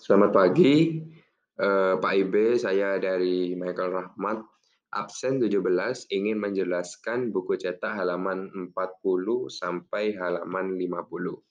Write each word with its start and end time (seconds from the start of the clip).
Selamat 0.00 0.32
pagi, 0.32 0.96
eee, 1.60 1.94
Pak 2.00 2.14
Ibe, 2.16 2.56
saya 2.56 2.96
dari 2.96 3.52
Michael 3.52 3.92
Rahmat, 3.92 4.40
absen 4.96 5.36
17, 5.36 6.08
ingin 6.08 6.40
menjelaskan 6.40 7.28
buku 7.28 7.60
cetak 7.60 8.00
halaman 8.00 8.48
40 8.48 9.52
sampai 9.52 10.16
halaman 10.16 10.80
50. 10.80 11.44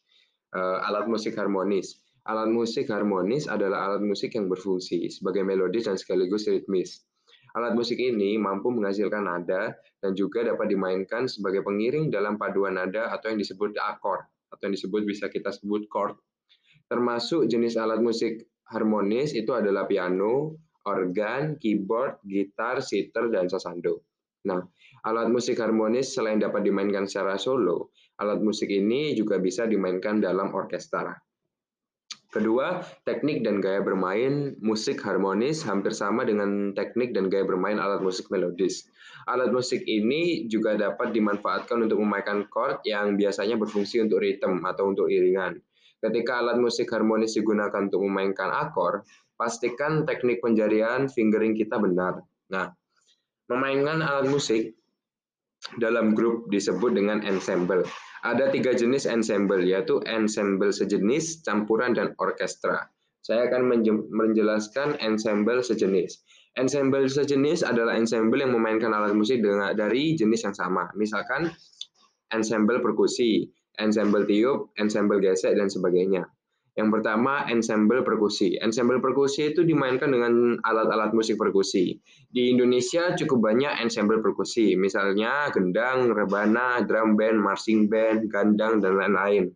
Eee, 0.50 0.78
alat 0.82 1.06
musik 1.06 1.38
harmonis. 1.38 2.02
Alat 2.26 2.50
musik 2.50 2.90
harmonis 2.90 3.46
adalah 3.46 3.86
alat 3.86 4.02
musik 4.02 4.34
yang 4.34 4.50
berfungsi 4.50 5.14
sebagai 5.14 5.46
melodis 5.46 5.86
dan 5.86 6.02
sekaligus 6.02 6.50
ritmis. 6.50 7.06
Alat 7.54 7.78
musik 7.78 8.02
ini 8.02 8.42
mampu 8.42 8.74
menghasilkan 8.74 9.30
nada 9.30 9.78
dan 10.02 10.18
juga 10.18 10.42
dapat 10.42 10.74
dimainkan 10.74 11.30
sebagai 11.30 11.62
pengiring 11.62 12.10
dalam 12.10 12.42
paduan 12.42 12.82
nada 12.82 13.14
atau 13.14 13.30
yang 13.30 13.38
disebut 13.38 13.78
akord, 13.78 14.26
atau 14.50 14.64
yang 14.66 14.74
disebut 14.74 15.06
bisa 15.06 15.30
kita 15.30 15.54
sebut 15.54 15.86
chord. 15.94 16.18
Termasuk 16.90 17.46
jenis 17.46 17.78
alat 17.78 18.02
musik 18.02 18.50
harmonis 18.66 19.38
itu 19.38 19.54
adalah 19.54 19.86
piano, 19.86 20.58
organ, 20.90 21.62
keyboard, 21.62 22.18
gitar, 22.26 22.82
sitar, 22.82 23.30
dan 23.30 23.46
sasando. 23.46 24.10
Nah, 24.50 24.66
alat 25.06 25.30
musik 25.30 25.62
harmonis 25.62 26.16
selain 26.16 26.42
dapat 26.42 26.66
dimainkan 26.66 27.06
secara 27.06 27.38
solo, 27.38 27.94
alat 28.18 28.42
musik 28.42 28.74
ini 28.74 29.14
juga 29.14 29.38
bisa 29.38 29.70
dimainkan 29.70 30.18
dalam 30.18 30.56
orkestra. 30.56 31.14
Kedua, 32.30 32.86
teknik 33.10 33.42
dan 33.42 33.58
gaya 33.58 33.82
bermain 33.82 34.54
musik 34.62 35.02
harmonis 35.02 35.66
hampir 35.66 35.98
sama 35.98 36.22
dengan 36.30 36.78
teknik 36.78 37.10
dan 37.10 37.26
gaya 37.26 37.42
bermain 37.42 37.82
alat 37.82 38.06
musik 38.06 38.30
melodis. 38.30 38.86
Alat 39.26 39.50
musik 39.50 39.82
ini 39.90 40.46
juga 40.46 40.78
dapat 40.78 41.10
dimanfaatkan 41.10 41.90
untuk 41.90 41.98
memainkan 41.98 42.46
chord 42.54 42.86
yang 42.86 43.18
biasanya 43.18 43.58
berfungsi 43.58 44.06
untuk 44.06 44.22
ritme 44.22 44.62
atau 44.62 44.94
untuk 44.94 45.10
iringan. 45.10 45.58
Ketika 46.00 46.40
alat 46.40 46.56
musik 46.56 46.88
harmonis 46.96 47.36
digunakan 47.36 47.92
untuk 47.92 48.00
memainkan 48.08 48.48
akor, 48.56 49.04
pastikan 49.36 50.08
teknik 50.08 50.40
penjarian 50.40 51.12
fingering 51.12 51.56
kita 51.56 51.76
benar. 51.76 52.24
Nah, 52.52 52.72
memainkan 53.52 54.00
alat 54.00 54.32
musik 54.32 54.80
dalam 55.80 56.16
grup 56.16 56.48
disebut 56.48 56.96
dengan 56.96 57.20
ensemble. 57.28 57.84
Ada 58.24 58.52
tiga 58.52 58.72
jenis 58.76 59.08
ensemble, 59.08 59.64
yaitu 59.64 60.00
ensemble 60.08 60.72
sejenis, 60.72 61.44
campuran, 61.44 61.96
dan 61.96 62.16
orkestra. 62.20 62.88
Saya 63.24 63.52
akan 63.52 63.68
menjelaskan 64.12 64.96
ensemble 65.04 65.60
sejenis. 65.60 66.24
Ensemble 66.56 67.08
sejenis 67.08 67.64
adalah 67.64 67.96
ensemble 67.96 68.40
yang 68.40 68.56
memainkan 68.56 68.92
alat 68.92 69.16
musik 69.16 69.40
dari 69.76 70.16
jenis 70.16 70.48
yang 70.48 70.56
sama. 70.56 70.88
Misalkan 70.96 71.52
ensemble 72.32 72.80
perkusi, 72.84 73.48
ensemble 73.80 74.28
tiup, 74.28 74.70
ensemble 74.78 75.24
gesek, 75.24 75.56
dan 75.56 75.72
sebagainya. 75.72 76.28
Yang 76.80 77.02
pertama, 77.02 77.44
ensemble 77.52 78.08
perkusi. 78.08 78.56
Ensemble 78.64 79.04
perkusi 79.04 79.52
itu 79.52 79.68
dimainkan 79.68 80.16
dengan 80.16 80.56
alat-alat 80.64 81.12
musik 81.12 81.36
perkusi. 81.36 82.00
Di 82.32 82.56
Indonesia 82.56 83.12
cukup 83.20 83.52
banyak 83.52 83.84
ensemble 83.84 84.24
perkusi, 84.24 84.80
misalnya 84.80 85.52
gendang, 85.52 86.08
rebana, 86.16 86.80
drum 86.88 87.20
band, 87.20 87.36
marching 87.36 87.92
band, 87.92 88.32
gandang, 88.32 88.80
dan 88.80 88.96
lain-lain. 88.96 89.52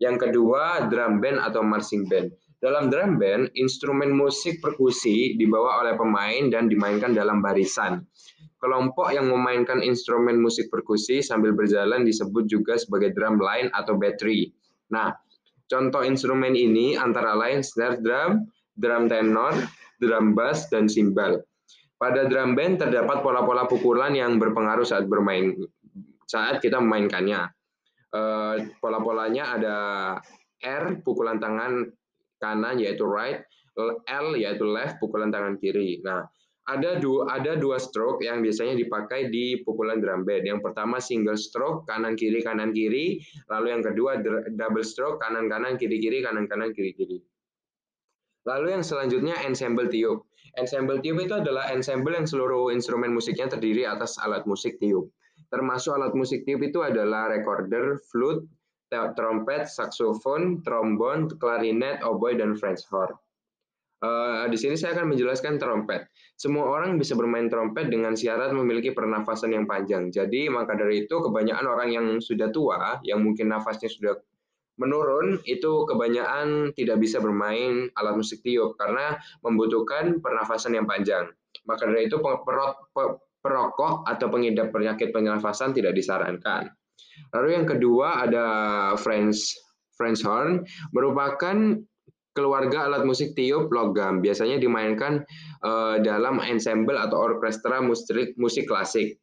Yang 0.00 0.28
kedua, 0.28 0.88
drum 0.88 1.20
band 1.20 1.44
atau 1.44 1.60
marching 1.60 2.08
band. 2.08 2.32
Dalam 2.56 2.88
drum 2.88 3.20
band, 3.20 3.52
instrumen 3.52 4.16
musik 4.16 4.64
perkusi 4.64 5.36
dibawa 5.36 5.84
oleh 5.84 5.92
pemain 5.92 6.48
dan 6.48 6.72
dimainkan 6.72 7.12
dalam 7.12 7.44
barisan. 7.44 8.00
Kelompok 8.66 9.14
yang 9.14 9.30
memainkan 9.30 9.78
instrumen 9.78 10.42
musik 10.42 10.66
perkusi 10.74 11.22
sambil 11.22 11.54
berjalan 11.54 12.02
disebut 12.02 12.50
juga 12.50 12.74
sebagai 12.74 13.14
drum 13.14 13.38
line 13.38 13.70
atau 13.70 13.94
battery. 13.94 14.50
Nah, 14.90 15.14
contoh 15.70 16.02
instrumen 16.02 16.58
ini 16.58 16.98
antara 16.98 17.38
lain 17.38 17.62
snare 17.62 18.02
drum, 18.02 18.50
drum 18.74 19.06
tenor, 19.06 19.54
drum 20.02 20.34
bass, 20.34 20.66
dan 20.66 20.90
cymbal. 20.90 21.46
Pada 21.94 22.26
drum 22.26 22.58
band 22.58 22.82
terdapat 22.82 23.22
pola-pola 23.22 23.70
pukulan 23.70 24.18
yang 24.18 24.42
berpengaruh 24.42 24.82
saat 24.82 25.06
bermain 25.06 25.54
saat 26.26 26.58
kita 26.58 26.82
memainkannya. 26.82 27.46
Uh, 28.10 28.66
pola-polanya 28.82 29.54
ada 29.54 29.76
R 30.58 31.06
pukulan 31.06 31.38
tangan 31.38 31.86
kanan 32.42 32.82
yaitu 32.82 33.06
right, 33.06 33.46
L 34.10 34.34
yaitu 34.34 34.66
left 34.66 34.98
pukulan 34.98 35.30
tangan 35.30 35.54
kiri. 35.54 36.02
Nah, 36.02 36.26
ada 36.66 36.98
dua 36.98 37.30
ada 37.30 37.54
dua 37.54 37.78
stroke 37.78 38.26
yang 38.26 38.42
biasanya 38.42 38.74
dipakai 38.74 39.30
di 39.30 39.62
pukulan 39.62 40.02
drum 40.02 40.26
band. 40.26 40.42
Yang 40.42 40.60
pertama 40.66 40.98
single 40.98 41.38
stroke 41.38 41.86
kanan 41.86 42.18
kiri 42.18 42.42
kanan 42.42 42.74
kiri, 42.74 43.22
lalu 43.46 43.66
yang 43.70 43.82
kedua 43.86 44.18
double 44.50 44.82
stroke 44.82 45.22
kanan 45.22 45.46
kanan 45.46 45.78
kiri 45.78 46.02
kiri 46.02 46.26
kanan 46.26 46.50
kanan 46.50 46.74
kiri 46.74 46.90
kiri. 46.90 47.22
Lalu 48.46 48.78
yang 48.78 48.82
selanjutnya 48.82 49.38
ensemble 49.46 49.86
tiup. 49.90 50.26
Ensemble 50.58 50.98
tiup 51.02 51.22
itu 51.22 51.34
adalah 51.38 51.70
ensemble 51.70 52.14
yang 52.14 52.26
seluruh 52.26 52.70
instrumen 52.74 53.14
musiknya 53.14 53.50
terdiri 53.50 53.86
atas 53.86 54.18
alat 54.22 54.46
musik 54.46 54.78
tiup. 54.82 55.10
Termasuk 55.50 55.94
alat 55.94 56.14
musik 56.18 56.42
tiup 56.46 56.62
itu 56.62 56.82
adalah 56.82 57.30
recorder, 57.30 57.98
flute, 58.10 58.46
trompet, 58.90 59.66
saksofon, 59.66 60.62
trombon, 60.62 61.30
klarinet, 61.42 62.02
oboe, 62.06 62.38
dan 62.38 62.54
French 62.54 62.86
horn. 62.90 63.14
Uh, 63.96 64.44
di 64.52 64.60
sini 64.60 64.76
saya 64.76 64.92
akan 64.92 65.16
menjelaskan 65.16 65.56
trompet. 65.56 66.12
Semua 66.36 66.68
orang 66.68 67.00
bisa 67.00 67.16
bermain 67.16 67.48
trompet 67.48 67.88
dengan 67.88 68.12
syarat 68.12 68.52
memiliki 68.52 68.92
pernafasan 68.92 69.56
yang 69.56 69.64
panjang. 69.64 70.12
Jadi 70.12 70.52
maka 70.52 70.76
dari 70.76 71.08
itu 71.08 71.16
kebanyakan 71.16 71.64
orang 71.64 71.88
yang 71.88 72.06
sudah 72.20 72.52
tua, 72.52 73.00
yang 73.08 73.24
mungkin 73.24 73.48
nafasnya 73.48 73.88
sudah 73.88 74.20
menurun, 74.76 75.40
itu 75.48 75.88
kebanyakan 75.88 76.76
tidak 76.76 77.00
bisa 77.00 77.24
bermain 77.24 77.88
alat 77.96 78.20
musik 78.20 78.44
tiup 78.44 78.76
karena 78.76 79.16
membutuhkan 79.40 80.20
pernafasan 80.20 80.76
yang 80.76 80.84
panjang. 80.84 81.32
Maka 81.64 81.88
dari 81.88 82.04
itu 82.04 82.20
perokok 83.40 83.94
atau 84.04 84.26
pengidap 84.28 84.76
penyakit 84.76 85.08
pernafasan 85.08 85.72
tidak 85.72 85.96
disarankan. 85.96 86.68
Lalu 87.32 87.48
yang 87.56 87.64
kedua 87.64 88.28
ada 88.28 88.46
French 89.00 89.56
French 89.96 90.20
horn 90.20 90.68
merupakan 90.92 91.80
keluarga 92.36 92.84
alat 92.84 93.08
musik 93.08 93.32
tiup 93.32 93.72
logam 93.72 94.20
biasanya 94.20 94.60
dimainkan 94.60 95.24
uh, 95.64 95.96
dalam 96.04 96.38
ensemble 96.44 97.00
atau 97.00 97.32
orkestra 97.32 97.80
musik, 97.80 98.36
musik 98.36 98.68
klasik. 98.68 99.16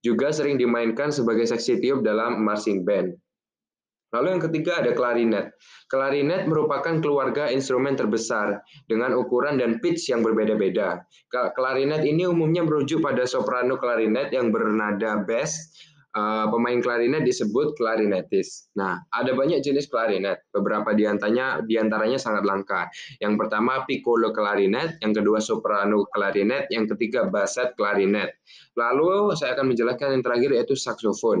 Juga 0.00 0.30
sering 0.30 0.62
dimainkan 0.62 1.10
sebagai 1.10 1.44
seksi 1.44 1.82
tiup 1.82 2.06
dalam 2.06 2.40
marching 2.46 2.86
band. 2.86 3.18
Lalu 4.12 4.36
yang 4.36 4.42
ketiga 4.44 4.72
ada 4.84 4.92
klarinet. 4.92 5.56
Klarinet 5.88 6.44
merupakan 6.44 7.00
keluarga 7.00 7.48
instrumen 7.48 7.96
terbesar 7.96 8.60
dengan 8.84 9.16
ukuran 9.16 9.56
dan 9.56 9.80
pitch 9.80 10.12
yang 10.12 10.20
berbeda-beda. 10.20 11.00
Klarinet 11.32 12.04
ini 12.04 12.28
umumnya 12.28 12.60
merujuk 12.60 13.00
pada 13.00 13.24
soprano 13.24 13.80
klarinet 13.80 14.28
yang 14.36 14.52
bernada 14.52 15.24
bass 15.24 15.72
uh, 16.16 16.46
pemain 16.48 16.78
klarinet 16.80 17.24
disebut 17.24 17.76
klarinetis. 17.76 18.68
Nah, 18.76 19.00
ada 19.12 19.32
banyak 19.32 19.64
jenis 19.64 19.88
klarinet. 19.88 20.44
Beberapa 20.52 20.92
di 20.92 21.08
antaranya, 21.08 21.60
di 21.64 21.76
antaranya 21.80 22.20
sangat 22.20 22.44
langka. 22.44 22.88
Yang 23.20 23.34
pertama 23.40 23.84
piccolo 23.88 24.30
klarinet, 24.32 25.00
yang 25.00 25.12
kedua 25.16 25.40
soprano 25.40 26.04
klarinet, 26.12 26.68
yang 26.72 26.84
ketiga 26.88 27.28
basset 27.28 27.72
klarinet. 27.76 28.36
Lalu 28.76 29.36
saya 29.36 29.56
akan 29.56 29.72
menjelaskan 29.72 30.20
yang 30.20 30.22
terakhir 30.24 30.50
yaitu 30.56 30.76
saksofon. 30.76 31.40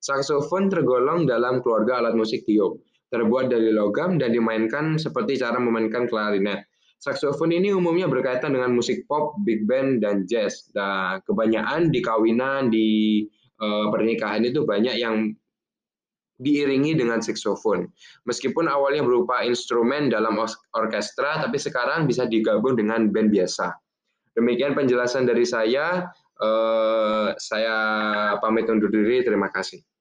Saksofon 0.00 0.68
tergolong 0.68 1.24
dalam 1.24 1.60
keluarga 1.64 2.00
alat 2.00 2.16
musik 2.16 2.44
tiup. 2.44 2.80
Terbuat 3.06 3.48
dari 3.48 3.70
logam 3.70 4.18
dan 4.18 4.34
dimainkan 4.34 4.98
seperti 4.98 5.38
cara 5.38 5.62
memainkan 5.62 6.10
klarinet. 6.10 6.66
Saksofon 6.96 7.52
ini 7.52 7.70
umumnya 7.70 8.08
berkaitan 8.08 8.56
dengan 8.56 8.72
musik 8.72 9.04
pop, 9.06 9.36
big 9.44 9.68
band, 9.68 10.02
dan 10.02 10.24
jazz. 10.26 10.72
Nah, 10.72 11.20
kebanyakan 11.22 11.92
di 11.92 12.00
kawinan, 12.02 12.72
di 12.72 12.88
uh, 13.60 13.86
pernikahan 13.92 14.42
itu 14.44 14.64
banyak 14.64 14.96
yang 14.98 15.32
diiringi 16.36 16.92
dengan 16.98 17.24
saksofon. 17.24 17.88
Meskipun 18.28 18.68
awalnya 18.68 19.00
berupa 19.00 19.40
instrumen 19.46 20.12
dalam 20.12 20.36
orkestra, 20.76 21.40
tapi 21.40 21.56
sekarang 21.56 22.04
bisa 22.04 22.28
digabung 22.28 22.76
dengan 22.76 23.08
band 23.08 23.32
biasa. 23.32 23.72
Demikian 24.36 24.76
penjelasan 24.76 25.24
dari 25.24 25.48
saya. 25.48 26.12
Uh, 26.36 27.32
saya 27.40 27.76
pamit 28.44 28.68
undur 28.68 28.92
diri. 28.92 29.24
Terima 29.24 29.48
kasih. 29.48 29.80